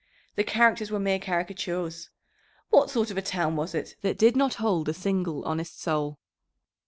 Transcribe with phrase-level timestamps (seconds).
[0.33, 2.09] The characters were mere caricatures.
[2.71, 6.17] "What sort of a town was it that did not hold a single honest soul?"